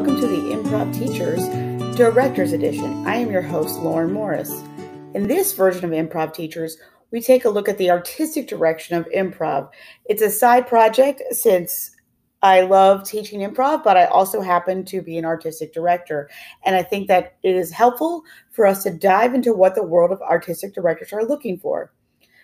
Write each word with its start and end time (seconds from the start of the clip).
welcome 0.00 0.18
to 0.18 0.28
the 0.28 0.54
Improv 0.54 0.94
Teachers 0.94 1.46
Director's 1.94 2.54
Edition. 2.54 3.06
I 3.06 3.16
am 3.16 3.30
your 3.30 3.42
host, 3.42 3.80
Lauren 3.80 4.10
Morris. 4.10 4.50
In 5.12 5.28
this 5.28 5.52
version 5.52 5.84
of 5.84 5.90
Improv 5.90 6.32
Teachers, 6.32 6.78
we 7.10 7.20
take 7.20 7.44
a 7.44 7.50
look 7.50 7.68
at 7.68 7.76
the 7.76 7.90
artistic 7.90 8.48
direction 8.48 8.96
of 8.96 9.06
improv. 9.14 9.68
It's 10.06 10.22
a 10.22 10.30
side 10.30 10.66
project 10.66 11.20
since 11.32 11.90
I 12.40 12.62
love 12.62 13.04
teaching 13.04 13.40
improv, 13.40 13.84
but 13.84 13.98
I 13.98 14.06
also 14.06 14.40
happen 14.40 14.86
to 14.86 15.02
be 15.02 15.18
an 15.18 15.26
artistic 15.26 15.74
director. 15.74 16.30
And 16.64 16.74
I 16.74 16.82
think 16.82 17.06
that 17.08 17.36
it 17.42 17.54
is 17.54 17.70
helpful 17.70 18.22
for 18.52 18.66
us 18.66 18.82
to 18.84 18.90
dive 18.90 19.34
into 19.34 19.52
what 19.52 19.74
the 19.74 19.84
world 19.84 20.12
of 20.12 20.22
artistic 20.22 20.72
directors 20.72 21.12
are 21.12 21.26
looking 21.26 21.58
for. 21.58 21.92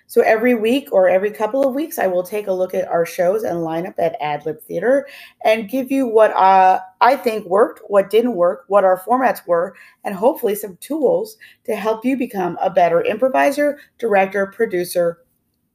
So 0.09 0.21
every 0.21 0.55
week 0.55 0.89
or 0.93 1.09
every 1.09 1.33
couple 1.33 1.67
of 1.67 1.75
weeks, 1.75 1.99
I 1.99 2.07
will 2.07 2.23
take 2.23 2.47
a 2.47 2.53
look 2.53 2.75
at 2.75 2.87
our 2.87 3.05
shows 3.05 3.43
and 3.43 3.57
lineup 3.59 3.95
at 3.99 4.21
AdLib 4.21 4.63
Theater 4.63 5.09
and 5.45 5.69
give 5.69 5.91
you 5.91 6.07
what 6.07 6.31
uh, 6.33 6.81
I 7.01 7.17
think 7.17 7.45
worked, 7.47 7.81
what 7.89 8.09
didn't 8.09 8.37
work, 8.37 8.65
what 8.69 8.85
our 8.85 9.01
formats 9.01 9.47
were, 9.47 9.75
and 10.05 10.15
hopefully 10.15 10.55
some 10.55 10.77
tools 10.77 11.37
to 11.65 11.75
help 11.75 12.05
you 12.05 12.17
become 12.17 12.57
a 12.63 12.71
better 12.71 13.03
improviser, 13.03 13.81
director, 13.99 14.47
producer, 14.47 15.25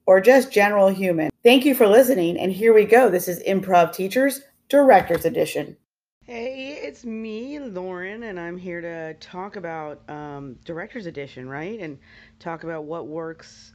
or 0.05 0.21
just 0.21 0.52
general 0.52 0.88
human. 0.88 1.29
Thank 1.43 1.66
you 1.66 1.76
for 1.76 1.88
listening, 1.88 2.38
and 2.38 2.52
here 2.52 2.73
we 2.73 2.85
go. 2.85 3.09
This 3.09 3.27
is 3.27 3.43
Improv 3.43 3.93
Teachers 3.93 4.41
Director's 4.70 5.26
Edition. 5.26 5.76
Hey, 6.23 6.79
it's 6.82 7.04
me, 7.04 7.59
Lauren, 7.59 8.23
and 8.23 8.40
I'm 8.40 8.57
here 8.57 8.79
to 8.79 9.13
talk 9.16 9.57
about 9.57 10.09
um, 10.09 10.55
Director's 10.63 11.05
Edition, 11.05 11.49
right? 11.49 11.79
And 11.79 11.99
talk 12.40 12.63
about 12.63 12.85
what 12.85 13.07
works 13.07 13.73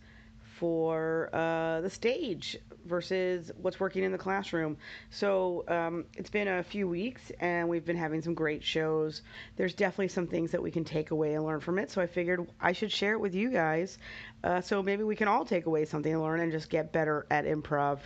for 0.59 1.29
uh, 1.33 1.81
the 1.81 1.91
stage 1.91 2.57
versus 2.85 3.51
what's 3.61 3.79
working 3.79 4.05
in 4.05 4.13
the 4.13 4.19
classroom. 4.19 4.77
So 5.11 5.65
um, 5.69 6.05
it's 6.17 6.31
been 6.31 6.49
a 6.49 6.63
few 6.63 6.89
weeks 6.89 7.31
and 7.41 7.69
we've 7.69 7.85
been 7.85 7.97
having 7.97 8.23
some 8.23 8.35
great 8.35 8.63
shows. 8.63 9.23
There's 9.57 9.75
definitely 9.75 10.09
some 10.09 10.27
things 10.27 10.53
that 10.53 10.63
we 10.63 10.71
can 10.71 10.85
take 10.85 11.11
away 11.11 11.35
and 11.35 11.45
learn 11.45 11.61
from 11.61 11.79
it. 11.79 11.91
So 11.91 12.01
I 12.01 12.07
figured 12.07 12.51
I 12.61 12.73
should 12.73 12.93
share 12.93 13.13
it 13.13 13.21
with 13.21 13.35
you 13.35 13.51
guys. 13.51 13.99
Uh, 14.43 14.61
so 14.61 14.83
maybe 14.83 15.03
we 15.03 15.17
can 15.17 15.29
all 15.29 15.45
take 15.45 15.67
away 15.67 15.85
something 15.85 16.13
and 16.13 16.23
learn 16.23 16.41
and 16.41 16.53
just 16.53 16.71
get 16.71 16.93
better 16.93 17.27
at 17.31 17.45
improv 17.45 17.99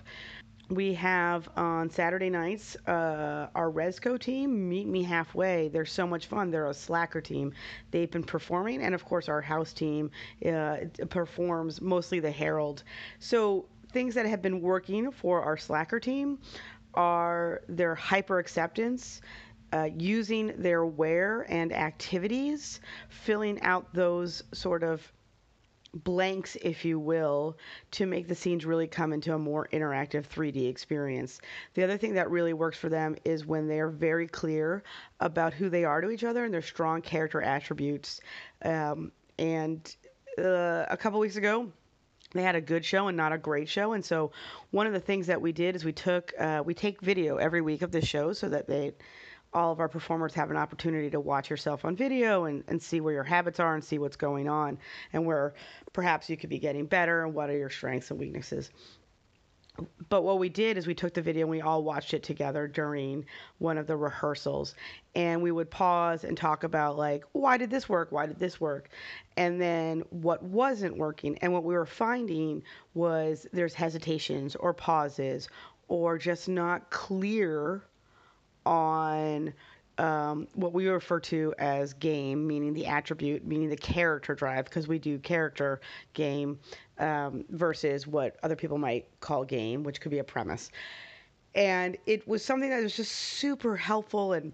we 0.71 0.95
have 0.95 1.49
on 1.57 1.91
Saturday 1.91 2.31
nights 2.31 2.77
uh, 2.87 3.49
our 3.55 3.71
Resco 3.71 4.19
team, 4.19 4.69
Meet 4.69 4.87
Me 4.87 5.03
Halfway. 5.03 5.69
They're 5.69 5.85
so 5.85 6.07
much 6.07 6.27
fun. 6.27 6.51
They're 6.51 6.69
a 6.69 6.75
slacker 6.75 7.21
team. 7.21 7.53
They've 7.91 8.11
been 8.11 8.23
performing, 8.23 8.83
and 8.83 8.95
of 8.95 9.05
course, 9.05 9.29
our 9.29 9.41
house 9.41 9.73
team 9.73 10.11
uh, 10.47 10.77
performs 11.09 11.81
mostly 11.81 12.21
the 12.21 12.31
Herald. 12.31 12.85
So, 13.19 13.67
things 13.93 14.15
that 14.15 14.27
have 14.27 14.41
been 14.41 14.61
working 14.61 15.11
for 15.11 15.43
our 15.43 15.57
slacker 15.57 15.98
team 15.98 16.39
are 16.95 17.63
their 17.69 17.95
hyper 17.95 18.39
acceptance. 18.39 19.21
Uh, 19.73 19.89
using 19.97 20.53
their 20.61 20.85
where 20.85 21.43
and 21.48 21.73
activities, 21.73 22.81
filling 23.09 23.61
out 23.63 23.87
those 23.95 24.43
sort 24.53 24.83
of 24.83 25.13
blanks, 25.94 26.56
if 26.62 26.84
you 26.84 26.98
will, 26.98 27.56
to 27.92 28.06
make 28.06 28.28
the 28.28 28.34
scenes 28.34 28.64
really 28.64 28.86
come 28.86 29.12
into 29.12 29.34
a 29.34 29.38
more 29.38 29.69
interactive 29.72 30.27
3D 30.27 30.69
experience. 30.69 31.41
The 31.74 31.84
other 31.84 31.96
thing 31.96 32.14
that 32.14 32.30
really 32.30 32.52
works 32.52 32.78
for 32.78 32.88
them 32.88 33.16
is 33.24 33.46
when 33.46 33.66
they 33.66 33.80
are 33.80 33.91
very 33.91 34.27
clear 34.27 34.83
about 35.18 35.52
who 35.52 35.68
they 35.68 35.84
are 35.84 36.00
to 36.00 36.11
each 36.11 36.24
other 36.24 36.44
and 36.44 36.55
their 36.55 36.62
strong 36.62 37.02
character 37.02 37.42
attributes. 37.42 38.20
Um, 38.62 39.12
and 39.38 39.96
uh, 40.38 40.86
a 40.88 40.96
couple 40.96 41.18
weeks 41.18 41.36
ago, 41.36 41.72
they 42.33 42.42
had 42.42 42.55
a 42.55 42.61
good 42.61 42.84
show 42.84 43.08
and 43.08 43.16
not 43.16 43.33
a 43.33 43.38
great 43.38 43.68
show 43.68 43.92
and 43.92 44.05
so 44.05 44.30
one 44.70 44.86
of 44.86 44.92
the 44.92 45.00
things 45.00 45.27
that 45.27 45.41
we 45.41 45.50
did 45.50 45.74
is 45.74 45.84
we 45.84 45.92
took 45.92 46.33
uh, 46.38 46.62
we 46.64 46.74
take 46.74 47.00
video 47.00 47.38
every 47.38 47.61
week 47.61 47.83
of 47.83 47.91
the 47.91 48.05
show 48.05 48.33
so 48.33 48.48
that 48.48 48.68
they 48.68 48.92
all 49.52 49.72
of 49.72 49.80
our 49.80 49.88
performers 49.88 50.34
have 50.34 50.50
an 50.50 50.56
opportunity 50.56 51.11
to 51.11 51.20
watch 51.20 51.50
yourself 51.50 51.84
on 51.84 51.96
video 51.96 52.44
and, 52.44 52.62
and 52.68 52.80
see 52.80 53.00
where 53.00 53.14
your 53.14 53.24
habits 53.24 53.58
are 53.58 53.74
and 53.74 53.83
see 53.83 53.98
what's 53.98 54.16
going 54.16 54.48
on 54.48 54.78
and 55.12 55.27
where 55.27 55.55
perhaps 55.92 56.30
you 56.30 56.36
could 56.36 56.50
be 56.50 56.58
getting 56.58 56.86
better 56.86 57.24
and 57.24 57.34
what 57.34 57.50
are 57.50 57.56
your 57.56 57.70
strengths 57.70 58.11
and 58.11 58.20
weaknesses. 58.20 58.70
But 60.08 60.22
what 60.22 60.38
we 60.38 60.48
did 60.48 60.77
is 60.77 60.86
we 60.86 60.94
took 60.94 61.14
the 61.14 61.22
video 61.22 61.42
and 61.42 61.50
we 61.50 61.61
all 61.62 61.83
watched 61.83 62.12
it 62.12 62.22
together 62.22 62.68
during 62.68 63.24
one 63.58 63.78
of 63.78 63.86
the 63.86 63.96
rehearsals. 63.96 64.74
And 65.14 65.42
we 65.42 65.50
would 65.50 65.70
pause 65.70 66.24
and 66.24 66.36
talk 66.36 66.64
about, 66.64 66.98
like, 66.98 67.24
why 67.32 67.56
did 67.56 67.70
this 67.70 67.88
work? 67.88 68.12
Why 68.12 68.27
did 68.27 68.38
this 68.38 68.61
work? 68.61 68.90
And 69.36 69.61
then 69.61 70.02
what 70.11 70.42
wasn't 70.42 70.98
working. 70.98 71.38
And 71.38 71.52
what 71.52 71.64
we 71.64 71.74
were 71.74 71.86
finding 71.86 72.62
was 72.94 73.46
there's 73.52 73.74
hesitations 73.74 74.55
or 74.56 74.74
pauses 74.74 75.48
or 75.88 76.18
just 76.18 76.48
not 76.48 76.90
clear 76.90 77.82
on 78.67 79.53
um, 79.98 80.48
what 80.55 80.73
we 80.73 80.89
refer 80.89 81.21
to 81.21 81.55
as 81.59 81.93
game, 81.93 82.47
meaning 82.47 82.73
the 82.73 82.87
attribute, 82.87 83.45
meaning 83.45 83.69
the 83.69 83.77
character 83.77 84.35
drive, 84.35 84.65
because 84.65 84.89
we 84.89 84.98
do 84.98 85.19
character 85.19 85.81
game 86.15 86.59
um, 86.98 87.45
versus 87.51 88.07
what 88.07 88.37
other 88.43 88.57
people 88.57 88.79
might 88.79 89.07
call 89.21 89.45
game, 89.45 89.83
which 89.83 90.01
could 90.01 90.11
be 90.11 90.19
a 90.19 90.25
premise. 90.25 90.71
And 91.55 91.97
it 92.07 92.27
was 92.27 92.45
something 92.45 92.71
that 92.71 92.83
was 92.83 92.97
just 92.97 93.13
super 93.13 93.77
helpful. 93.77 94.33
And 94.33 94.53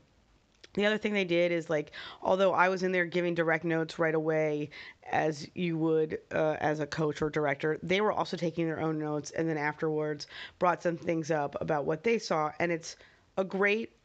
the 0.75 0.87
other 0.87 0.99
thing 0.99 1.13
they 1.13 1.25
did 1.25 1.53
is 1.53 1.71
like, 1.71 1.93
although 2.23 2.53
I 2.53 2.69
was 2.69 2.83
in 2.83 2.91
there 2.91 3.05
giving 3.05 3.35
direct 3.35 3.65
notes 3.65 3.99
right 3.99 4.15
away, 4.15 4.71
as 5.11 5.49
you 5.55 5.79
would 5.79 6.19
uh, 6.33 6.57
as 6.61 6.81
a 6.81 6.87
coach 6.87 7.23
or 7.23 7.31
director, 7.31 7.79
they 7.83 8.01
were 8.01 8.13
also 8.13 8.37
taking 8.37 8.67
their 8.67 8.81
own 8.81 8.99
notes 8.99 9.31
and 9.31 9.49
then 9.49 9.59
afterwards 9.59 10.27
brought 10.59 10.83
some 10.83 10.97
things 10.97 11.31
up 11.31 11.57
about 11.61 11.85
what 11.85 12.03
they 12.03 12.19
saw. 12.19 12.51
And 12.59 12.73
it's 12.73 12.97
a 13.37 13.45
great 13.45 13.96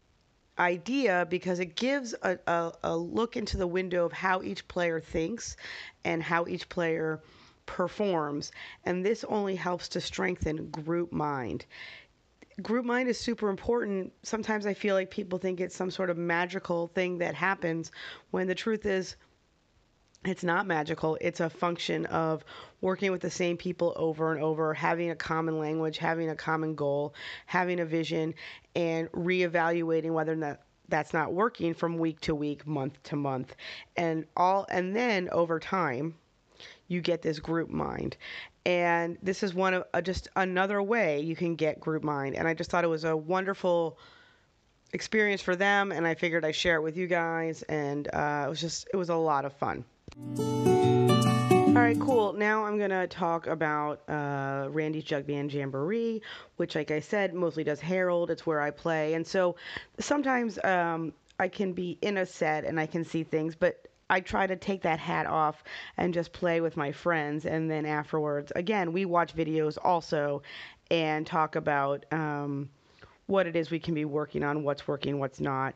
idea 0.60 1.26
because 1.30 1.60
it 1.60 1.76
gives 1.76 2.14
a, 2.22 2.38
a, 2.48 2.72
a, 2.84 2.98
look 2.98 3.38
into 3.38 3.58
the 3.58 3.68
window 3.68 4.06
of 4.06 4.12
how 4.12 4.42
each 4.42 4.68
player 4.68 5.00
thinks 5.00 5.56
and 6.04 6.22
how 6.22 6.46
each 6.48 6.70
player 6.70 7.22
performs. 7.66 8.52
And 8.86 9.06
this 9.06 9.24
only 9.24 9.56
helps 9.56 9.90
to 9.90 10.02
strengthen 10.02 10.70
group 10.70 11.12
mind. 11.12 11.66
Group 12.62 12.86
mind 12.86 13.10
is 13.10 13.20
super 13.20 13.50
important. 13.50 14.14
Sometimes 14.24 14.66
I 14.66 14.74
feel 14.74 14.94
like 14.94 15.10
people 15.10 15.40
think 15.40 15.60
it's 15.60 15.76
some 15.76 15.90
sort 15.90 16.10
of 16.10 16.18
magical 16.18 16.88
thing 16.88 17.18
that 17.20 17.34
happens 17.34 17.92
when 18.32 18.48
the 18.48 18.56
truth 18.56 18.86
is 18.86 19.16
it's 20.24 20.44
not 20.44 20.68
magical. 20.68 21.18
It's 21.20 21.40
a 21.40 21.50
function 21.50 22.06
of 22.08 22.46
working 22.80 23.12
with 23.12 23.22
the 23.22 23.32
same 23.32 23.58
people 23.58 23.94
over 23.96 24.32
and 24.32 24.44
over, 24.44 24.74
having 24.74 25.10
a 25.10 25.16
common 25.16 25.58
language, 25.58 25.98
having 25.98 26.30
a 26.30 26.36
common 26.36 26.76
goal, 26.76 27.16
having 27.48 27.80
a 27.80 27.86
vision, 27.86 28.36
and 28.76 29.12
reevaluating 29.14 30.12
whether 30.12 30.34
or 30.34 30.36
not 30.36 30.60
that's 30.90 31.14
not 31.14 31.34
working 31.34 31.74
from 31.74 31.98
week 31.98 32.20
to 32.22 32.36
week, 32.36 32.68
month 32.68 33.02
to 33.04 33.16
month. 33.16 33.56
And 33.96 34.26
all 34.38 34.68
and 34.70 34.96
then 34.96 35.30
over 35.32 35.60
time, 35.60 36.16
you 36.88 37.02
get 37.02 37.24
this 37.24 37.40
group 37.40 37.70
mind. 37.70 38.18
And 38.64 39.18
this 39.24 39.42
is 39.42 39.56
one 39.56 39.74
of 39.74 39.86
uh, 39.92 40.02
just 40.02 40.28
another 40.36 40.84
way 40.84 41.22
you 41.22 41.36
can 41.36 41.56
get 41.56 41.80
group 41.80 42.04
mind. 42.04 42.36
And 42.36 42.48
I 42.48 42.54
just 42.54 42.70
thought 42.70 42.84
it 42.84 42.88
was 42.88 43.06
a 43.06 43.18
wonderful 43.18 43.98
experience 44.94 45.42
for 45.42 45.56
them 45.56 45.92
and 45.92 46.06
I 46.06 46.16
figured 46.16 46.44
I'd 46.46 46.56
share 46.56 46.76
it 46.76 46.82
with 46.82 46.98
you 46.98 47.08
guys 47.08 47.64
and 47.64 48.08
uh, 48.14 48.44
it 48.46 48.50
was 48.50 48.60
just 48.60 48.88
it 48.94 48.98
was 48.98 49.10
a 49.10 49.16
lot 49.16 49.46
of 49.46 49.54
fun. 49.54 49.84
All 50.18 51.78
right, 51.78 52.00
cool. 52.00 52.34
Now 52.34 52.66
I'm 52.66 52.78
going 52.78 52.90
to 52.90 53.08
talk 53.08 53.48
about 53.48 54.02
uh, 54.10 54.68
Randy's 54.70 55.06
Jug 55.06 55.26
Band 55.26 55.54
Jamboree, 55.54 56.22
which, 56.58 56.76
like 56.76 56.92
I 56.92 57.00
said, 57.00 57.34
mostly 57.34 57.64
does 57.64 57.80
Herald. 57.80 58.30
It's 58.30 58.46
where 58.46 58.62
I 58.62 58.72
play. 58.72 59.14
And 59.14 59.26
so 59.26 59.56
sometimes 60.00 60.60
um, 60.64 61.14
I 61.40 61.48
can 61.48 61.74
be 61.74 61.98
in 62.02 62.18
a 62.18 62.26
set 62.26 62.66
and 62.66 62.80
I 62.80 62.86
can 62.86 63.06
see 63.06 63.24
things, 63.24 63.56
but 63.56 63.88
I 64.10 64.20
try 64.20 64.46
to 64.46 64.58
take 64.58 64.82
that 64.82 65.00
hat 65.00 65.28
off 65.28 65.64
and 65.96 66.14
just 66.14 66.34
play 66.34 66.60
with 66.60 66.76
my 66.76 66.92
friends. 66.92 67.46
And 67.46 67.72
then 67.72 67.86
afterwards, 67.86 68.52
again, 68.56 68.92
we 68.92 69.06
watch 69.06 69.34
videos 69.34 69.78
also 69.82 70.42
and 70.90 71.26
talk 71.26 71.56
about. 71.56 72.06
Um, 72.12 72.70
what 73.32 73.48
it 73.48 73.56
is 73.56 73.72
we 73.72 73.80
can 73.80 73.96
be 73.96 74.06
working 74.06 74.44
on, 74.44 74.64
what's 74.64 74.88
working, 74.88 75.18
what's 75.18 75.40
not. 75.40 75.74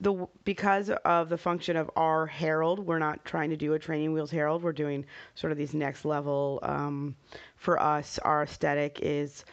The 0.00 0.26
because 0.44 0.90
of 1.04 1.28
the 1.30 1.38
function 1.38 1.76
of 1.76 1.90
our 1.96 2.26
herald, 2.26 2.78
we're 2.78 2.98
not 2.98 3.24
trying 3.24 3.50
to 3.50 3.56
do 3.56 3.72
a 3.72 3.78
training 3.78 4.12
wheels 4.12 4.30
herald. 4.30 4.62
We're 4.62 4.72
doing 4.72 5.06
sort 5.34 5.50
of 5.50 5.58
these 5.58 5.74
next 5.74 6.04
level. 6.04 6.60
Um, 6.62 7.16
for 7.56 7.80
us, 7.80 8.18
our 8.18 8.42
aesthetic 8.42 9.00
is 9.02 9.44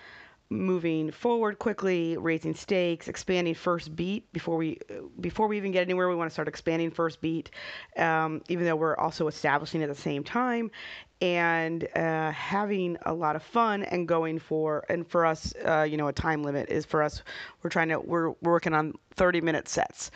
moving 0.50 1.12
forward 1.12 1.60
quickly, 1.60 2.18
raising 2.18 2.56
stakes, 2.56 3.08
expanding 3.08 3.54
first 3.54 3.96
beat 3.96 4.32
before 4.34 4.58
we 4.58 4.80
before 5.20 5.48
we 5.48 5.58
even 5.58 5.72
get 5.72 5.82
anywhere. 5.82 6.10
We 6.10 6.16
want 6.16 6.30
to 6.30 6.34
start 6.34 6.48
expanding 6.48 6.92
first 6.92 7.22
beat, 7.22 7.52
um, 7.98 8.42
even 8.50 8.66
though 8.66 8.76
we're 8.76 8.98
also 8.98 9.28
establishing 9.28 9.82
at 9.84 9.90
the 9.90 9.96
same 9.96 10.24
time, 10.24 10.72
and 11.21 11.88
uh, 11.95 12.31
having 12.31 12.98
a 13.06 13.13
lot 13.13 13.36
of 13.36 13.44
fun 13.44 13.83
and 13.83 14.07
going 14.07 14.39
for 14.39 14.86
and 14.89 15.07
for 15.07 15.25
us, 15.25 15.54
uh, 15.66 15.81
you 15.89 15.98
know, 15.98 16.07
a 16.07 16.13
time 16.13 16.44
limit 16.44 16.69
is 16.69 16.86
for 16.86 17.04
us. 17.04 17.24
We're 17.62 17.69
trying 17.69 17.89
to 17.89 18.00
we're 18.00 18.31
working 18.42 18.74
on 18.74 18.94
30 19.16 19.42
minute 19.42 19.68
sets. 19.68 20.12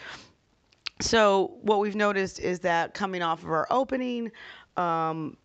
So 1.01 1.57
what 1.61 1.79
we've 1.79 1.95
noticed 1.95 2.39
is 2.39 2.59
that 2.59 2.93
coming 2.93 3.21
off 3.21 3.43
of 3.43 3.49
our 3.49 3.67
opening. 3.69 4.31
Um, 4.77 5.37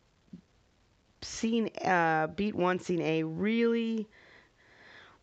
scene 1.20 1.68
uh, 1.84 2.28
beat 2.28 2.54
one 2.54 2.78
scene 2.78 3.02
a 3.02 3.24
really 3.24 4.08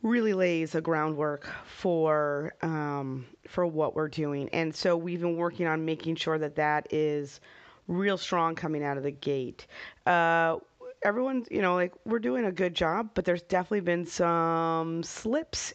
really 0.02 0.34
lays 0.34 0.76
a 0.76 0.82
groundwork 0.82 1.50
for 1.66 2.54
um, 2.62 3.26
for 3.48 3.66
what 3.66 3.96
we're 3.96 4.08
doing. 4.08 4.50
And 4.50 4.74
so 4.74 4.96
we've 4.96 5.22
been 5.22 5.38
working 5.38 5.68
on 5.68 5.84
making 5.86 6.18
sure 6.18 6.38
that 6.38 6.56
that 6.56 6.88
is 6.92 7.40
real 7.88 8.18
strong 8.18 8.56
coming 8.56 8.84
out 8.84 8.98
of 8.98 9.04
the 9.04 9.12
gate. 9.12 9.68
Uh, 10.06 10.58
everyone's, 11.04 11.48
you 11.52 11.62
know, 11.62 11.76
like 11.76 11.94
we're 12.06 12.20
doing 12.20 12.46
a 12.46 12.52
good 12.52 12.74
job, 12.74 13.10
but 13.14 13.26
there's 13.26 13.44
definitely 13.44 13.82
been 13.82 14.06
some 14.06 15.04
slips 15.04 15.74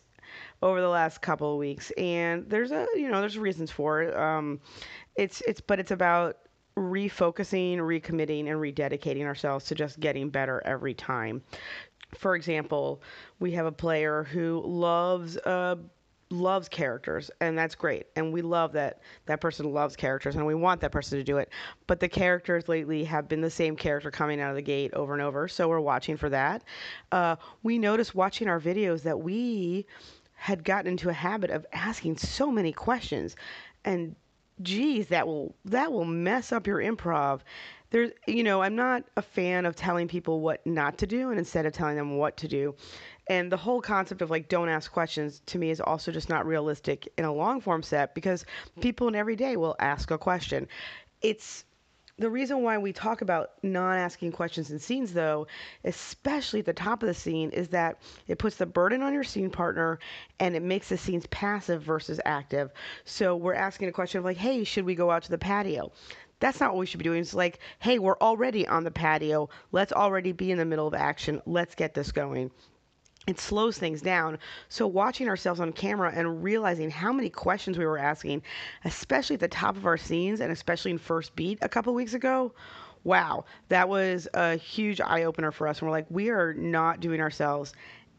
over 0.62 0.80
the 0.80 0.88
last 0.88 1.22
couple 1.22 1.52
of 1.52 1.58
weeks, 1.58 1.90
and 1.92 2.48
there's 2.48 2.70
a, 2.72 2.86
you 2.94 3.08
know, 3.08 3.20
there's 3.20 3.38
reasons 3.38 3.70
for 3.70 4.02
it. 4.02 4.16
Um, 4.16 4.60
it's 5.16 5.40
it's, 5.42 5.60
but 5.60 5.80
it's 5.80 5.90
about 5.90 6.38
refocusing, 6.76 7.78
recommitting, 7.78 8.48
and 8.48 8.58
rededicating 8.60 9.24
ourselves 9.24 9.64
to 9.66 9.74
just 9.74 10.00
getting 10.00 10.30
better 10.30 10.62
every 10.64 10.94
time. 10.94 11.42
For 12.14 12.34
example, 12.34 13.02
we 13.38 13.52
have 13.52 13.66
a 13.66 13.72
player 13.72 14.24
who 14.24 14.62
loves 14.66 15.36
uh, 15.38 15.76
loves 16.31 16.69
characters 16.69 17.31
and 17.41 17.59
that's 17.59 17.75
great. 17.75 18.06
And 18.17 18.32
we 18.32 18.43
love 18.43 18.73
that 18.73 19.00
that 19.27 19.41
person 19.41 19.73
loves 19.73 19.97
characters 19.97 20.37
and 20.37 20.47
we 20.47 20.55
want 20.55 20.81
that 20.81 20.93
person 20.93 21.19
to 21.19 21.25
do 21.25 21.38
it. 21.38 21.50
But 21.87 22.00
the 22.00 22.09
characters 22.09 22.69
lately 22.69 23.05
have 23.05 23.29
been 23.29 23.41
the 23.41 23.50
same 23.50 23.77
character 23.77 24.11
coming 24.11 24.41
out 24.41 24.50
of 24.50 24.56
the 24.56 24.62
gate 24.62 24.94
over 24.94 25.12
and 25.12 25.23
over 25.23 25.49
so 25.49 25.69
we're 25.69 25.81
watching 25.81 26.17
for 26.17 26.31
that. 26.31 26.62
Uh, 27.11 27.37
we 27.62 27.79
noticed 27.79 28.15
watching 28.15 28.49
our 28.49 28.61
videos 28.61 29.03
that 29.03 29.21
we 29.21 29.87
had 30.35 30.65
gotten 30.65 30.93
into 30.93 31.09
a 31.09 31.15
habit 31.15 31.50
of 31.50 31.67
asking 31.73 32.17
so 32.17 32.50
many 32.50 32.73
questions. 32.73 33.37
And 33.85 34.15
geez 34.62 35.06
that 35.06 35.27
will 35.27 35.55
that 35.65 35.93
will 35.93 36.05
mess 36.05 36.53
up 36.53 36.67
your 36.67 36.79
improv. 36.79 37.41
There's 37.91 38.12
you 38.27 38.44
know 38.44 38.62
i'm 38.62 38.77
not 38.77 39.05
a 39.17 39.23
fan 39.23 39.67
of 39.67 39.75
telling 39.75 40.06
people 40.06 40.41
what 40.41 40.65
not 40.65 40.99
to 40.99 41.06
do 41.06 41.31
and 41.31 41.38
instead 41.38 41.67
of 41.67 41.73
telling 41.73 41.97
them 41.97 42.17
what 42.19 42.37
to 42.38 42.47
do 42.49 42.75
and 43.31 43.53
the 43.53 43.56
whole 43.56 43.81
concept 43.81 44.23
of 44.23 44.29
like 44.31 44.49
don't 44.49 44.69
ask 44.69 44.91
questions 44.91 45.41
to 45.47 45.56
me 45.56 45.71
is 45.71 45.81
also 45.81 46.11
just 46.11 46.29
not 46.29 46.44
realistic 46.44 47.09
in 47.17 47.25
a 47.25 47.32
long 47.32 47.61
form 47.61 47.82
set 47.82 48.12
because 48.15 48.44
people 48.81 49.06
in 49.09 49.15
every 49.15 49.37
day 49.37 49.56
will 49.56 49.77
ask 49.79 50.11
a 50.11 50.19
question 50.19 50.67
it's 51.23 51.65
the 52.19 52.29
reason 52.29 52.62
why 52.62 52.77
we 52.77 52.93
talk 52.93 53.23
about 53.23 53.53
not 53.62 53.97
asking 53.97 54.32
questions 54.32 54.71
in 54.71 54.79
scenes 54.81 55.12
though 55.12 55.47
especially 55.85 56.59
at 56.59 56.67
the 56.67 56.73
top 56.73 57.03
of 57.03 57.06
the 57.06 57.15
scene 57.15 57.50
is 57.50 57.69
that 57.69 57.99
it 58.27 58.38
puts 58.38 58.56
the 58.56 58.67
burden 58.67 59.00
on 59.00 59.15
your 59.15 59.25
scene 59.25 59.49
partner 59.49 60.00
and 60.41 60.56
it 60.56 60.62
makes 60.62 60.88
the 60.88 60.99
scenes 60.99 61.27
passive 61.29 61.82
versus 61.82 62.21
active 62.25 62.71
so 63.05 63.37
we're 63.37 63.55
asking 63.55 63.88
a 63.88 63.93
question 63.93 64.19
of 64.19 64.25
like 64.25 64.37
hey 64.37 64.65
should 64.65 64.85
we 64.85 64.97
go 64.97 65.11
out 65.11 65.23
to 65.23 65.31
the 65.31 65.38
patio 65.38 65.91
that's 66.41 66.59
not 66.59 66.73
what 66.73 66.81
we 66.81 66.87
should 66.87 66.97
be 66.97 67.05
doing. 67.05 67.21
It's 67.21 67.35
like, 67.35 67.59
hey, 67.81 67.99
we're 67.99 68.17
already 68.17 68.67
on 68.67 68.82
the 68.82 68.91
patio. 68.91 69.50
Let's 69.73 69.93
already 69.93 70.32
be 70.32 70.50
in 70.50 70.56
the 70.56 70.65
middle 70.65 70.87
of 70.87 70.94
action. 70.94 71.43
Let's 71.44 71.75
get 71.75 71.93
this 71.93 72.12
going 72.12 72.50
it 73.31 73.38
slows 73.38 73.79
things 73.79 74.03
down. 74.03 74.38
So 74.69 74.87
watching 74.87 75.29
ourselves 75.29 75.61
on 75.61 75.73
camera 75.73 76.12
and 76.15 76.43
realizing 76.43 76.91
how 76.91 77.12
many 77.12 77.31
questions 77.31 77.79
we 77.79 77.87
were 77.87 77.99
asking, 77.99 78.43
especially 78.85 79.35
at 79.35 79.41
the 79.41 79.49
top 79.49 79.77
of 79.77 79.87
our 79.87 79.97
scenes 79.97 80.41
and 80.41 80.50
especially 80.50 80.91
in 80.91 80.99
first 80.99 81.37
beat 81.37 81.59
a 81.62 81.69
couple 81.69 81.94
weeks 81.94 82.15
ago, 82.15 82.53
wow, 83.05 83.44
that 83.69 83.88
was 83.88 84.29
a 84.35 84.56
huge 84.56 85.00
eye 85.00 85.23
opener 85.23 85.53
for 85.53 85.69
us. 85.69 85.79
And 85.79 85.88
we're 85.88 85.97
like, 85.97 86.06
we 86.11 86.29
are 86.31 86.53
not 86.55 87.00
doing 87.00 87.21
ourselves 87.21 87.73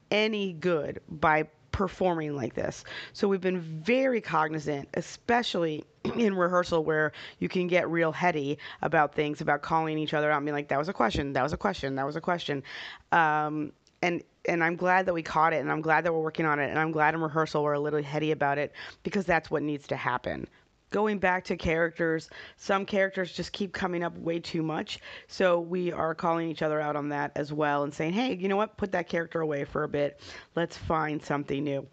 any 0.10 0.54
good 0.54 1.02
by 1.10 1.48
performing 1.74 2.36
like 2.36 2.54
this. 2.54 2.84
So 3.14 3.28
we've 3.28 3.42
been 3.42 3.62
very 3.62 4.22
cognizant, 4.22 4.88
especially 4.94 5.84
in 6.16 6.36
rehearsal 6.36 6.86
where 6.86 7.12
you 7.40 7.50
can 7.50 7.68
get 7.68 7.90
real 7.90 8.14
heady 8.14 8.58
about 8.82 9.14
things, 9.14 9.42
about 9.42 9.62
calling 9.62 9.98
each 9.98 10.14
other 10.14 10.32
out 10.32 10.38
and 10.38 10.46
being 10.46 10.56
like, 10.56 10.70
that 10.70 10.80
was 10.80 10.90
a 10.90 10.94
question, 10.94 11.34
that 11.34 11.44
was 11.44 11.54
a 11.54 11.58
question, 11.58 11.96
that 11.96 12.06
was 12.06 12.16
a 12.16 12.22
question. 12.22 12.64
Um, 13.12 13.74
and 14.02 14.24
and 14.46 14.64
I'm 14.64 14.76
glad 14.76 15.06
that 15.06 15.14
we 15.14 15.24
caught 15.24 15.54
it 15.54 15.62
and 15.62 15.72
I'm 15.72 15.82
glad 15.82 16.06
that 16.06 16.14
we're 16.14 16.22
working 16.22 16.46
on 16.46 16.60
it 16.60 16.70
and 16.70 16.80
I'm 16.80 16.92
glad 16.92 17.14
in 17.14 17.22
rehearsal 17.22 17.64
we're 17.64 17.74
a 17.74 17.80
little 17.80 18.02
heady 18.02 18.32
about 18.32 18.58
it 18.58 18.74
because 19.04 19.26
that's 19.26 19.52
what 19.52 19.64
needs 19.64 19.88
to 19.88 19.96
happen. 19.96 20.48
Going 20.90 21.20
back 21.20 21.46
to 21.46 21.56
characters, 21.56 22.30
some 22.58 22.86
characters 22.86 23.32
just 23.32 23.54
keep 23.54 23.72
coming 23.72 24.04
up 24.04 24.18
way 24.18 24.40
too 24.40 24.62
much. 24.62 25.00
So 25.28 25.62
we 25.62 25.94
are 25.94 26.14
calling 26.14 26.50
each 26.50 26.62
other 26.62 26.82
out 26.82 26.98
on 26.98 27.10
that 27.10 27.32
as 27.36 27.54
well 27.54 27.84
and 27.84 27.94
saying, 27.94 28.12
hey, 28.12 28.36
you 28.36 28.50
know 28.50 28.58
what? 28.58 28.76
Put 28.76 28.92
that 28.92 29.08
character 29.08 29.40
away 29.40 29.64
for 29.64 29.84
a 29.84 29.88
bit. 29.88 30.20
Let's 30.54 30.76
find 30.76 31.24
something 31.24 31.64
new. 31.64 31.88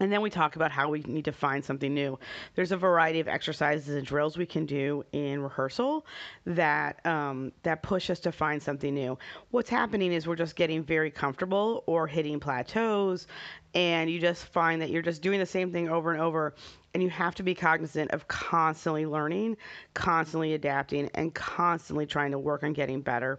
And 0.00 0.10
then 0.10 0.22
we 0.22 0.30
talk 0.30 0.56
about 0.56 0.72
how 0.72 0.88
we 0.88 1.00
need 1.00 1.26
to 1.26 1.32
find 1.32 1.64
something 1.64 1.92
new. 1.92 2.18
There's 2.54 2.72
a 2.72 2.76
variety 2.76 3.20
of 3.20 3.28
exercises 3.28 3.94
and 3.94 4.06
drills 4.06 4.36
we 4.38 4.46
can 4.46 4.66
do 4.66 5.04
in 5.12 5.42
rehearsal 5.42 6.06
that 6.46 7.04
um, 7.06 7.52
that 7.62 7.82
push 7.82 8.10
us 8.10 8.20
to 8.20 8.32
find 8.32 8.62
something 8.62 8.94
new. 8.94 9.18
What's 9.50 9.70
happening 9.70 10.12
is 10.12 10.26
we're 10.26 10.36
just 10.36 10.56
getting 10.56 10.82
very 10.82 11.10
comfortable 11.10 11.84
or 11.86 12.06
hitting 12.06 12.40
plateaus, 12.40 13.26
and 13.74 14.10
you 14.10 14.18
just 14.18 14.46
find 14.46 14.80
that 14.82 14.90
you're 14.90 15.02
just 15.02 15.22
doing 15.22 15.38
the 15.38 15.46
same 15.46 15.72
thing 15.72 15.88
over 15.88 16.12
and 16.12 16.20
over. 16.20 16.54
And 16.94 17.02
you 17.02 17.08
have 17.08 17.34
to 17.36 17.42
be 17.42 17.54
cognizant 17.54 18.10
of 18.10 18.28
constantly 18.28 19.06
learning, 19.06 19.56
constantly 19.94 20.52
adapting, 20.52 21.08
and 21.14 21.32
constantly 21.32 22.04
trying 22.04 22.32
to 22.32 22.38
work 22.38 22.64
on 22.64 22.74
getting 22.74 23.00
better. 23.00 23.38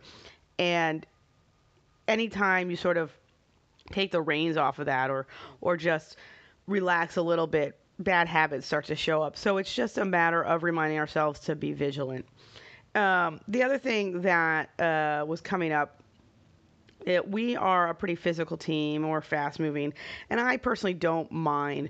And 0.58 1.06
anytime 2.08 2.72
you 2.72 2.76
sort 2.76 2.98
of 2.98 3.12
take 3.92 4.12
the 4.12 4.22
reins 4.22 4.58
off 4.58 4.80
of 4.80 4.86
that 4.86 5.10
or 5.10 5.28
or 5.62 5.78
just 5.78 6.18
relax 6.68 7.18
a 7.18 7.22
little 7.22 7.48
bit, 7.48 7.78
bad 8.00 8.28
habits 8.28 8.66
start 8.66 8.86
to 8.86 8.96
show 8.96 9.22
up. 9.22 9.38
So 9.38 9.58
it's 9.58 9.74
just 9.74 9.98
a 9.98 10.06
matter 10.06 10.44
of 10.44 10.64
reminding 10.64 11.00
ourselves 11.00 11.40
to 11.42 11.56
be 11.56 11.74
vigilant. 11.74 12.26
Um, 12.96 13.42
the 13.48 13.64
other 13.64 13.78
thing 13.78 14.22
that 14.22 14.70
uh, 14.80 15.26
was 15.26 15.42
coming 15.42 15.72
up 15.72 16.00
it, 17.06 17.30
we 17.30 17.56
are 17.56 17.90
a 17.90 17.96
pretty 17.96 18.16
physical 18.16 18.58
team. 18.58 19.08
We're 19.08 19.22
fast 19.22 19.60
moving, 19.60 19.94
and 20.30 20.40
I 20.40 20.58
personally 20.58 20.94
don't 20.94 21.32
mind 21.32 21.90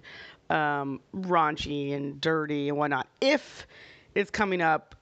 um, 0.50 1.02
raunchy 1.16 1.94
and 1.94 2.20
dirty 2.20 2.70
and 2.70 2.78
whatnot 2.78 3.08
if 3.22 3.68
it's 4.16 4.32
coming 4.32 4.62
up 4.62 4.96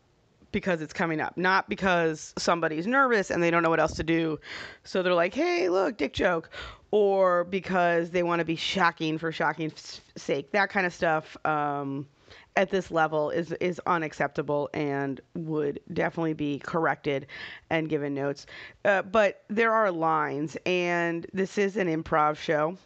because 0.51 0.81
it's 0.81 0.93
coming 0.93 1.21
up, 1.21 1.37
not 1.37 1.69
because 1.69 2.33
somebody's 2.37 2.87
nervous 2.87 3.29
and 3.29 3.41
they 3.41 3.51
don't 3.51 3.63
know 3.63 3.69
what 3.69 3.79
else 3.79 3.95
to 3.95 4.03
do. 4.03 4.39
So 4.83 5.01
they're 5.01 5.13
like, 5.13 5.33
"Hey, 5.33 5.69
look, 5.69 5.97
dick 5.97 6.13
joke," 6.13 6.49
or 6.91 7.43
because 7.45 8.11
they 8.11 8.23
want 8.23 8.39
to 8.39 8.45
be 8.45 8.55
shocking 8.55 9.17
for 9.17 9.31
shocking 9.31 9.71
sake. 10.15 10.51
That 10.51 10.69
kind 10.69 10.85
of 10.85 10.93
stuff 10.93 11.37
um, 11.45 12.07
at 12.55 12.69
this 12.69 12.91
level 12.91 13.29
is 13.29 13.51
is 13.53 13.81
unacceptable 13.85 14.69
and 14.73 15.21
would 15.35 15.79
definitely 15.93 16.33
be 16.33 16.59
corrected 16.59 17.27
and 17.69 17.89
given 17.89 18.13
notes. 18.13 18.45
Uh, 18.85 19.01
but 19.01 19.43
there 19.49 19.71
are 19.71 19.91
lines, 19.91 20.57
and 20.65 21.25
this 21.33 21.57
is 21.57 21.77
an 21.77 21.87
improv 21.87 22.37
show. 22.37 22.77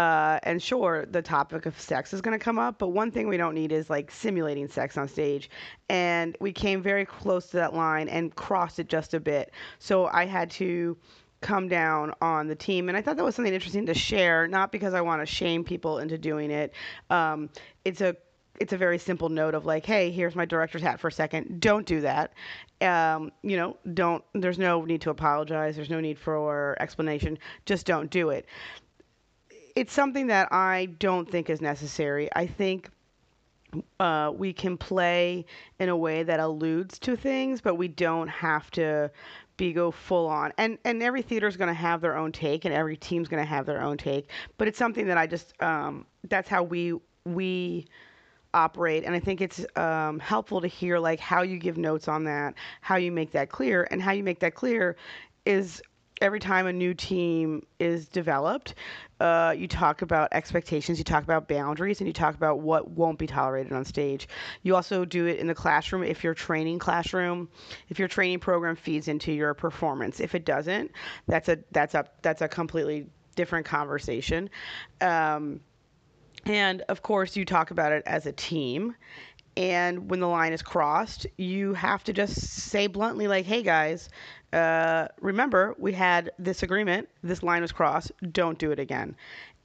Uh, 0.00 0.40
and 0.44 0.62
sure, 0.62 1.04
the 1.10 1.20
topic 1.20 1.66
of 1.66 1.78
sex 1.78 2.14
is 2.14 2.22
going 2.22 2.32
to 2.32 2.42
come 2.42 2.58
up, 2.58 2.78
but 2.78 2.88
one 2.88 3.10
thing 3.10 3.28
we 3.28 3.36
don't 3.36 3.54
need 3.54 3.70
is 3.70 3.90
like 3.90 4.10
simulating 4.10 4.66
sex 4.66 4.96
on 4.96 5.06
stage. 5.06 5.50
And 5.90 6.34
we 6.40 6.54
came 6.54 6.80
very 6.80 7.04
close 7.04 7.48
to 7.48 7.58
that 7.58 7.74
line 7.74 8.08
and 8.08 8.34
crossed 8.34 8.78
it 8.78 8.88
just 8.88 9.12
a 9.12 9.20
bit. 9.20 9.52
So 9.78 10.06
I 10.06 10.24
had 10.24 10.50
to 10.52 10.96
come 11.42 11.68
down 11.68 12.14
on 12.22 12.48
the 12.48 12.54
team. 12.54 12.88
And 12.88 12.96
I 12.96 13.02
thought 13.02 13.18
that 13.18 13.24
was 13.26 13.34
something 13.34 13.52
interesting 13.52 13.84
to 13.86 13.94
share, 13.94 14.48
not 14.48 14.72
because 14.72 14.94
I 14.94 15.02
want 15.02 15.20
to 15.20 15.26
shame 15.26 15.64
people 15.64 15.98
into 15.98 16.16
doing 16.16 16.50
it. 16.50 16.72
Um, 17.10 17.50
it's 17.84 18.00
a 18.00 18.16
it's 18.58 18.72
a 18.72 18.78
very 18.78 18.98
simple 18.98 19.28
note 19.28 19.54
of 19.54 19.66
like, 19.66 19.84
hey, 19.84 20.10
here's 20.10 20.34
my 20.34 20.46
director's 20.46 20.82
hat 20.82 20.98
for 20.98 21.08
a 21.08 21.12
second. 21.12 21.60
Don't 21.60 21.84
do 21.84 22.00
that. 22.00 22.32
Um, 22.80 23.32
you 23.42 23.58
know, 23.58 23.76
don't. 23.92 24.24
There's 24.32 24.58
no 24.58 24.82
need 24.82 25.02
to 25.02 25.10
apologize. 25.10 25.76
There's 25.76 25.90
no 25.90 26.00
need 26.00 26.18
for 26.18 26.74
explanation. 26.80 27.38
Just 27.66 27.84
don't 27.84 28.10
do 28.10 28.30
it. 28.30 28.46
It's 29.76 29.92
something 29.92 30.28
that 30.28 30.52
I 30.52 30.86
don't 30.98 31.30
think 31.30 31.50
is 31.50 31.60
necessary. 31.60 32.28
I 32.34 32.46
think 32.46 32.90
uh, 33.98 34.32
we 34.34 34.52
can 34.52 34.76
play 34.76 35.44
in 35.78 35.88
a 35.88 35.96
way 35.96 36.22
that 36.22 36.40
alludes 36.40 36.98
to 37.00 37.16
things, 37.16 37.60
but 37.60 37.76
we 37.76 37.88
don't 37.88 38.28
have 38.28 38.70
to 38.72 39.10
be 39.56 39.72
go 39.72 39.90
full 39.90 40.26
on. 40.26 40.52
And 40.58 40.78
and 40.84 41.02
every 41.02 41.22
theater 41.22 41.46
is 41.46 41.56
going 41.56 41.68
to 41.68 41.74
have 41.74 42.00
their 42.00 42.16
own 42.16 42.32
take, 42.32 42.64
and 42.64 42.74
every 42.74 42.96
team's 42.96 43.28
going 43.28 43.42
to 43.42 43.48
have 43.48 43.66
their 43.66 43.82
own 43.82 43.96
take. 43.96 44.28
But 44.58 44.68
it's 44.68 44.78
something 44.78 45.06
that 45.06 45.18
I 45.18 45.26
just 45.26 45.60
um, 45.62 46.06
that's 46.28 46.48
how 46.48 46.62
we 46.62 46.94
we 47.24 47.86
operate 48.52 49.04
and 49.04 49.14
i 49.14 49.20
think 49.20 49.40
it's 49.40 49.64
um, 49.76 50.18
helpful 50.18 50.60
to 50.60 50.66
hear 50.66 50.98
like 50.98 51.20
how 51.20 51.42
you 51.42 51.56
give 51.56 51.78
notes 51.78 52.08
on 52.08 52.24
that 52.24 52.52
how 52.80 52.96
you 52.96 53.12
make 53.12 53.30
that 53.30 53.48
clear 53.48 53.86
and 53.92 54.02
how 54.02 54.10
you 54.10 54.24
make 54.24 54.40
that 54.40 54.54
clear 54.54 54.96
is 55.46 55.80
every 56.20 56.40
time 56.40 56.66
a 56.66 56.72
new 56.72 56.94
team 56.94 57.64
is 57.78 58.08
developed, 58.08 58.74
uh, 59.20 59.54
you 59.56 59.66
talk 59.66 60.02
about 60.02 60.28
expectations, 60.32 60.98
you 60.98 61.04
talk 61.04 61.22
about 61.22 61.48
boundaries, 61.48 62.00
and 62.00 62.06
you 62.06 62.12
talk 62.12 62.34
about 62.34 62.60
what 62.60 62.90
won't 62.90 63.18
be 63.18 63.26
tolerated 63.26 63.72
on 63.72 63.84
stage. 63.84 64.28
You 64.62 64.74
also 64.74 65.04
do 65.04 65.26
it 65.26 65.38
in 65.38 65.46
the 65.46 65.54
classroom 65.54 66.02
if 66.02 66.22
your 66.24 66.34
training 66.34 66.78
classroom, 66.78 67.48
if 67.88 67.98
your 67.98 68.08
training 68.08 68.40
program 68.40 68.76
feeds 68.76 69.08
into 69.08 69.32
your 69.32 69.54
performance. 69.54 70.20
If 70.20 70.34
it 70.34 70.44
doesn't, 70.44 70.92
that's 71.26 71.48
a 71.48 71.58
that's 71.72 71.94
a 71.94 72.06
that's 72.22 72.42
a 72.42 72.48
completely 72.48 73.06
different 73.36 73.66
conversation. 73.66 74.50
Um, 75.00 75.60
and 76.46 76.82
of 76.82 77.02
course, 77.02 77.36
you 77.36 77.44
talk 77.44 77.70
about 77.70 77.92
it 77.92 78.02
as 78.06 78.26
a 78.26 78.32
team. 78.32 78.94
And 79.56 80.08
when 80.08 80.20
the 80.20 80.28
line 80.28 80.52
is 80.52 80.62
crossed, 80.62 81.26
you 81.36 81.74
have 81.74 82.04
to 82.04 82.12
just 82.12 82.40
say 82.40 82.86
bluntly, 82.86 83.26
like, 83.26 83.44
hey 83.44 83.62
guys, 83.62 84.08
uh, 84.52 85.08
remember, 85.20 85.74
we 85.78 85.92
had 85.92 86.30
this 86.38 86.62
agreement, 86.62 87.08
this 87.22 87.42
line 87.42 87.62
was 87.62 87.72
crossed, 87.72 88.12
don't 88.32 88.58
do 88.58 88.70
it 88.70 88.78
again. 88.78 89.16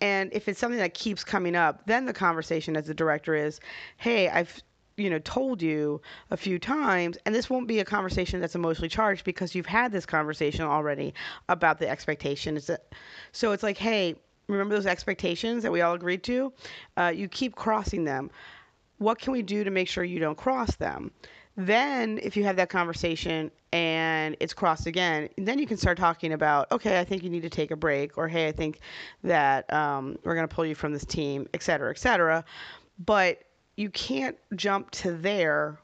And 0.02 0.32
if 0.34 0.48
it's 0.48 0.60
something 0.60 0.80
that 0.80 0.94
keeps 0.94 1.24
coming 1.24 1.56
up, 1.56 1.86
then 1.86 2.06
the 2.06 2.14
conversation 2.14 2.76
as 2.76 2.86
the 2.88 2.94
director 2.94 3.36
is, 3.36 3.60
hey, 3.98 4.30
I've 4.30 4.62
you 4.98 5.10
know 5.10 5.20
told 5.20 5.62
you 5.62 6.02
a 6.32 6.38
few 6.38 6.58
times 6.58 7.18
and 7.26 7.36
this 7.36 7.50
won't 7.50 7.68
be 7.68 7.82
a 7.82 7.84
conversation 7.84 8.40
that's 8.40 8.56
emotionally 8.56 8.88
charged 8.88 9.26
because 9.26 9.54
you've 9.54 9.66
had 9.66 9.92
this 9.92 10.06
conversation 10.06 10.62
already 10.64 11.14
about 11.50 11.80
the 11.80 11.90
expectations 11.90 12.72
so 13.34 13.52
it's 13.52 13.62
like 13.62 13.78
hey 13.78 14.16
remember 14.48 14.76
those 14.76 14.86
expectations 14.86 15.64
that 15.64 15.72
we 15.72 15.82
all 15.82 15.94
agreed 15.94 16.24
to? 16.24 16.54
Uh, 16.98 17.12
you 17.16 17.28
keep 17.28 17.56
crossing 17.56 18.04
them. 18.04 18.30
What 18.98 19.20
can 19.20 19.34
we 19.34 19.42
do 19.42 19.64
to 19.64 19.72
make 19.72 19.88
sure 19.88 20.04
you 20.04 20.20
don't 20.20 20.38
cross 20.38 20.76
them 20.76 21.12
then, 21.58 22.20
if 22.22 22.36
you 22.36 22.44
have 22.44 22.58
that 22.58 22.70
conversation 22.70 23.50
and 23.72 24.36
it's 24.40 24.54
crossed 24.54 24.88
again, 24.88 25.30
then 25.38 25.58
you 25.58 25.66
can 25.66 25.78
start 25.78 25.98
talking 25.98 26.34
about, 26.34 26.72
okay, 26.72 27.00
I 27.00 27.06
think 27.06 27.24
you 27.24 27.30
need 27.30 27.44
to 27.44 27.50
take 27.50 27.72
a 27.72 27.78
break, 27.78 28.18
or 28.18 28.28
hey, 28.28 28.48
I 28.48 28.52
think 28.52 28.80
that 29.24 29.72
um, 29.72 30.18
we're 30.24 30.36
going 30.36 30.48
to 30.48 30.54
pull 30.54 30.66
you 30.66 30.76
from 30.76 30.92
this 30.92 31.06
team, 31.06 31.48
et 31.54 31.64
cetera, 31.64 31.90
et 31.92 31.98
cetera. 31.98 32.44
But 33.06 33.44
you 33.78 33.90
can't 33.90 34.38
jump 34.56 34.92
to 34.92 35.14
there 35.14 35.80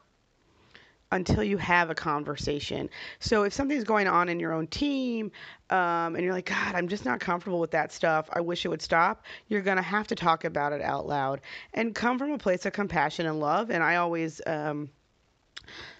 until 1.10 1.44
you 1.44 1.58
have 1.58 1.90
a 1.90 1.94
conversation. 1.94 2.88
So 3.20 3.42
if 3.42 3.52
something's 3.52 3.84
going 3.84 4.08
on 4.08 4.30
in 4.30 4.40
your 4.40 4.54
own 4.54 4.66
team 4.66 5.30
um, 5.68 6.16
and 6.16 6.20
you're 6.20 6.32
like, 6.32 6.46
God, 6.46 6.74
I'm 6.74 6.88
just 6.88 7.04
not 7.04 7.20
comfortable 7.20 7.60
with 7.60 7.70
that 7.72 7.92
stuff, 7.92 8.30
I 8.32 8.40
wish 8.40 8.64
it 8.64 8.68
would 8.68 8.80
stop, 8.80 9.24
you're 9.48 9.60
going 9.60 9.76
to 9.76 9.82
have 9.82 10.06
to 10.06 10.14
talk 10.14 10.44
about 10.44 10.72
it 10.72 10.80
out 10.80 11.06
loud 11.06 11.42
and 11.74 11.94
come 11.94 12.18
from 12.18 12.32
a 12.32 12.38
place 12.38 12.64
of 12.64 12.72
compassion 12.72 13.26
and 13.26 13.40
love. 13.40 13.70
And 13.70 13.82
I 13.82 13.96
always, 13.96 14.40
um, 14.46 14.88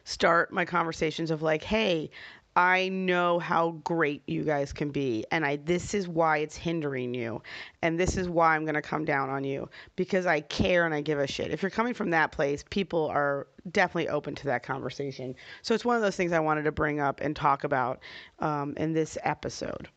start 0.04 0.52
my 0.52 0.64
conversations 0.64 1.30
of 1.30 1.42
like, 1.42 1.62
hey, 1.62 2.10
I 2.54 2.90
know 2.90 3.38
how 3.38 3.70
great 3.82 4.22
you 4.26 4.44
guys 4.44 4.74
can 4.74 4.90
be 4.90 5.24
and 5.30 5.44
I 5.44 5.56
this 5.56 5.94
is 5.94 6.06
why 6.06 6.38
it's 6.38 6.54
hindering 6.54 7.14
you 7.14 7.40
and 7.80 7.98
this 7.98 8.18
is 8.18 8.28
why 8.28 8.54
I'm 8.54 8.64
going 8.64 8.74
to 8.74 8.82
come 8.82 9.06
down 9.06 9.30
on 9.30 9.42
you 9.42 9.70
because 9.96 10.26
I 10.26 10.40
care 10.40 10.84
and 10.84 10.94
I 10.94 11.00
give 11.00 11.18
a 11.18 11.26
shit. 11.26 11.50
If 11.50 11.62
you're 11.62 11.70
coming 11.70 11.94
from 11.94 12.10
that 12.10 12.30
place, 12.30 12.62
people 12.68 13.06
are 13.06 13.46
definitely 13.70 14.10
open 14.10 14.34
to 14.34 14.44
that 14.46 14.62
conversation. 14.62 15.34
So 15.62 15.74
it's 15.74 15.84
one 15.84 15.96
of 15.96 16.02
those 16.02 16.16
things 16.16 16.32
I 16.32 16.40
wanted 16.40 16.64
to 16.64 16.72
bring 16.72 17.00
up 17.00 17.22
and 17.22 17.34
talk 17.34 17.64
about 17.64 18.00
um, 18.40 18.74
in 18.76 18.92
this 18.92 19.16
episode. 19.22 19.88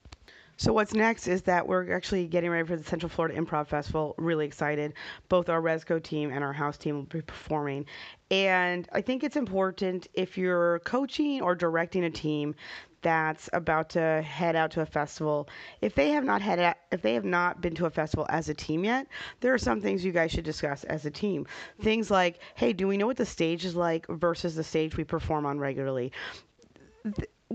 So 0.58 0.72
what's 0.72 0.94
next 0.94 1.28
is 1.28 1.42
that 1.44 1.68
we're 1.68 1.94
actually 1.94 2.28
getting 2.28 2.50
ready 2.50 2.66
for 2.66 2.78
the 2.78 2.84
Central 2.84 3.10
Florida 3.10 3.40
Improv 3.40 3.68
Festival. 3.68 4.16
Really 4.18 4.46
excited. 4.46 4.94
Both 5.28 5.50
our 5.50 5.62
Resco 5.62 6.02
team 6.02 6.32
and 6.32 6.44
our 6.44 6.54
house 6.54 6.78
team 6.78 6.96
will 6.96 7.04
be 7.04 7.22
performing. 7.22 7.86
And 8.32 8.88
I 8.94 9.02
think 9.02 9.24
it's 9.24 9.36
important 9.36 10.08
if 10.14 10.38
you're 10.38 10.80
coaching 10.80 11.42
or 11.42 11.56
directing 11.56 12.06
a 12.06 12.10
team 12.10 12.56
that's 13.02 13.50
about 13.54 13.90
to 13.90 14.22
head 14.24 14.56
out 14.56 14.72
to 14.72 14.82
a 14.82 14.86
festival, 14.86 15.48
if 15.82 15.94
they 15.94 16.10
have 16.12 16.24
not 16.24 16.42
had 16.42 16.76
if 16.92 17.02
they 17.02 17.14
have 17.14 17.26
not 17.26 17.62
been 17.62 17.76
to 17.76 17.86
a 17.86 17.90
festival 17.90 18.26
as 18.30 18.48
a 18.50 18.54
team 18.54 18.84
yet, 18.84 19.08
there 19.42 19.54
are 19.54 19.60
some 19.60 19.82
things 19.82 20.04
you 20.04 20.12
guys 20.12 20.32
should 20.32 20.46
discuss 20.46 20.86
as 20.86 21.06
a 21.06 21.12
team. 21.12 21.46
Things 21.82 22.10
like, 22.10 22.40
hey, 22.56 22.74
do 22.74 22.88
we 22.88 22.98
know 22.98 23.06
what 23.06 23.18
the 23.18 23.26
stage 23.26 23.66
is 23.66 23.76
like 23.76 24.08
versus 24.08 24.56
the 24.56 24.64
stage 24.64 24.96
we 24.98 25.04
perform 25.04 25.46
on 25.46 25.60
regularly? 25.60 26.14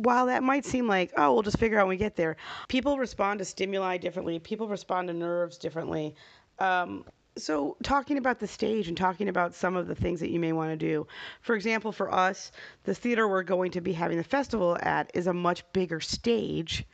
While 0.02 0.26
that 0.26 0.42
might 0.42 0.64
seem 0.64 0.86
like, 0.86 1.12
oh, 1.16 1.34
we'll 1.34 1.42
just 1.42 1.58
figure 1.58 1.78
out 1.78 1.84
when 1.84 1.90
we 1.90 1.96
get 1.96 2.16
there, 2.16 2.36
people 2.68 2.98
respond 2.98 3.38
to 3.38 3.44
stimuli 3.44 3.98
differently. 3.98 4.38
People 4.38 4.68
respond 4.68 5.08
to 5.08 5.14
nerves 5.14 5.58
differently. 5.58 6.14
Um, 6.58 7.04
so, 7.36 7.76
talking 7.82 8.18
about 8.18 8.40
the 8.40 8.46
stage 8.46 8.88
and 8.88 8.96
talking 8.96 9.28
about 9.28 9.54
some 9.54 9.76
of 9.76 9.86
the 9.86 9.94
things 9.94 10.20
that 10.20 10.30
you 10.30 10.40
may 10.40 10.52
want 10.52 10.70
to 10.70 10.76
do. 10.76 11.06
For 11.42 11.54
example, 11.54 11.92
for 11.92 12.12
us, 12.12 12.50
the 12.84 12.94
theater 12.94 13.28
we're 13.28 13.42
going 13.42 13.70
to 13.72 13.80
be 13.80 13.92
having 13.92 14.16
the 14.16 14.24
festival 14.24 14.76
at 14.82 15.10
is 15.14 15.26
a 15.26 15.32
much 15.32 15.70
bigger 15.72 16.00
stage 16.00 16.84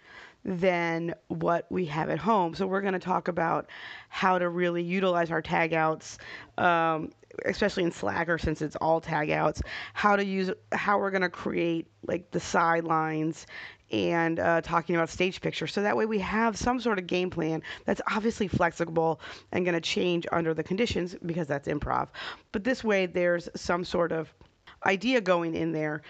than 0.46 1.12
what 1.26 1.66
we 1.70 1.84
have 1.86 2.08
at 2.08 2.18
home. 2.18 2.54
So, 2.54 2.66
we're 2.66 2.80
going 2.80 2.94
to 2.94 2.98
talk 3.00 3.28
about 3.28 3.68
how 4.08 4.38
to 4.38 4.48
really 4.48 4.82
utilize 4.82 5.30
our 5.30 5.42
tag 5.42 5.74
outs 5.74 6.18
um, 6.56 7.10
especially 7.44 7.82
in 7.82 7.92
Slacker 7.92 8.38
since 8.38 8.62
it's 8.62 8.76
all 8.76 9.00
tag 9.00 9.30
outs, 9.30 9.62
how 9.92 10.16
to 10.16 10.24
use 10.24 10.50
how 10.72 10.98
we're 10.98 11.10
going 11.10 11.22
to 11.22 11.28
create 11.28 11.86
like 12.06 12.30
the 12.30 12.40
sidelines 12.40 13.46
and 13.92 14.40
uh, 14.40 14.60
talking 14.62 14.96
about 14.96 15.08
stage 15.08 15.40
picture. 15.40 15.66
So 15.66 15.82
that 15.82 15.96
way 15.96 16.06
we 16.06 16.18
have 16.18 16.56
some 16.56 16.80
sort 16.80 16.98
of 16.98 17.06
game 17.06 17.30
plan 17.30 17.62
that's 17.84 18.00
obviously 18.10 18.48
flexible 18.48 19.20
and 19.52 19.64
going 19.64 19.74
to 19.74 19.80
change 19.80 20.26
under 20.32 20.54
the 20.54 20.64
conditions 20.64 21.14
because 21.24 21.46
that's 21.46 21.68
improv. 21.68 22.08
But 22.52 22.64
this 22.64 22.82
way 22.82 23.06
there's 23.06 23.48
some 23.54 23.84
sort 23.84 24.12
of 24.12 24.32
idea 24.84 25.20
going 25.20 25.54
in 25.54 25.72
there 25.72 26.02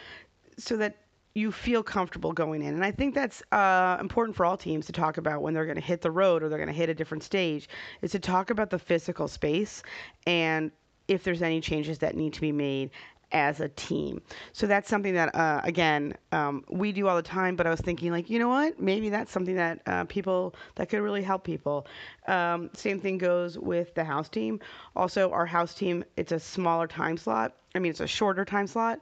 so 0.58 0.76
that 0.78 0.96
you 1.36 1.52
feel 1.52 1.82
comfortable 1.82 2.32
going 2.32 2.62
in. 2.62 2.72
And 2.72 2.82
I 2.82 2.90
think 2.90 3.14
that's 3.14 3.42
uh, 3.52 3.98
important 4.00 4.34
for 4.34 4.46
all 4.46 4.56
teams 4.56 4.86
to 4.86 4.92
talk 4.92 5.18
about 5.18 5.42
when 5.42 5.52
they're 5.52 5.66
going 5.66 5.76
to 5.76 5.82
hit 5.82 6.00
the 6.00 6.10
road 6.10 6.42
or 6.42 6.48
they're 6.48 6.58
going 6.58 6.68
to 6.68 6.74
hit 6.74 6.88
a 6.88 6.94
different 6.94 7.22
stage, 7.22 7.68
is 8.00 8.12
to 8.12 8.18
talk 8.18 8.48
about 8.48 8.70
the 8.70 8.78
physical 8.78 9.28
space 9.28 9.82
and 10.26 10.70
if 11.08 11.24
there's 11.24 11.42
any 11.42 11.60
changes 11.60 11.98
that 11.98 12.16
need 12.16 12.32
to 12.32 12.40
be 12.40 12.52
made 12.52 12.90
as 13.32 13.60
a 13.60 13.68
team. 13.68 14.22
So 14.52 14.66
that's 14.66 14.88
something 14.88 15.12
that, 15.12 15.34
uh, 15.34 15.60
again, 15.62 16.14
um, 16.32 16.64
we 16.70 16.90
do 16.92 17.06
all 17.06 17.16
the 17.16 17.22
time. 17.22 17.54
But 17.54 17.66
I 17.66 17.70
was 17.70 17.80
thinking, 17.80 18.12
like, 18.12 18.30
you 18.30 18.38
know 18.38 18.48
what? 18.48 18.80
Maybe 18.80 19.10
that's 19.10 19.30
something 19.30 19.56
that 19.56 19.82
uh, 19.86 20.04
people 20.04 20.54
that 20.76 20.88
could 20.88 21.00
really 21.00 21.22
help 21.22 21.44
people. 21.44 21.86
Um, 22.26 22.70
same 22.72 22.98
thing 22.98 23.18
goes 23.18 23.58
with 23.58 23.94
the 23.94 24.04
house 24.04 24.30
team. 24.30 24.60
Also, 24.94 25.30
our 25.32 25.44
house 25.44 25.74
team, 25.74 26.02
it's 26.16 26.32
a 26.32 26.40
smaller 26.40 26.86
time 26.86 27.18
slot. 27.18 27.54
I 27.74 27.78
mean, 27.78 27.90
it's 27.90 28.00
a 28.00 28.06
shorter 28.06 28.46
time 28.46 28.68
slot. 28.68 29.00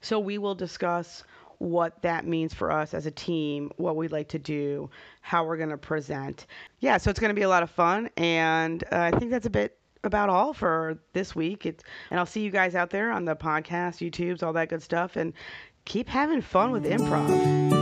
So 0.00 0.20
we 0.20 0.38
will 0.38 0.54
discuss 0.54 1.24
what 1.62 2.02
that 2.02 2.26
means 2.26 2.52
for 2.52 2.72
us 2.72 2.92
as 2.92 3.06
a 3.06 3.10
team, 3.10 3.70
what 3.76 3.94
we'd 3.94 4.10
like 4.10 4.28
to 4.28 4.38
do, 4.38 4.90
how 5.20 5.44
we're 5.44 5.56
going 5.56 5.68
to 5.68 5.78
present. 5.78 6.46
Yeah, 6.80 6.96
so 6.96 7.08
it's 7.08 7.20
going 7.20 7.30
to 7.30 7.34
be 7.34 7.42
a 7.42 7.48
lot 7.48 7.62
of 7.62 7.70
fun. 7.70 8.10
And 8.16 8.82
uh, 8.90 9.10
I 9.12 9.18
think 9.18 9.30
that's 9.30 9.46
a 9.46 9.50
bit 9.50 9.78
about 10.02 10.28
all 10.28 10.52
for 10.52 10.98
this 11.12 11.36
week. 11.36 11.64
It's, 11.64 11.84
and 12.10 12.18
I'll 12.18 12.26
see 12.26 12.40
you 12.40 12.50
guys 12.50 12.74
out 12.74 12.90
there 12.90 13.12
on 13.12 13.24
the 13.24 13.36
podcast, 13.36 14.04
YouTubes, 14.04 14.42
all 14.42 14.52
that 14.54 14.70
good 14.70 14.82
stuff. 14.82 15.14
And 15.14 15.32
keep 15.84 16.08
having 16.08 16.40
fun 16.42 16.72
with 16.72 16.84
improv. 16.84 17.81